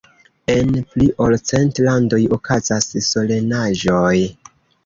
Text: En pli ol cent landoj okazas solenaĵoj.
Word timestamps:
En 0.53 0.71
pli 0.93 1.09
ol 1.25 1.35
cent 1.51 1.83
landoj 1.89 2.21
okazas 2.39 2.91
solenaĵoj. 3.11 4.19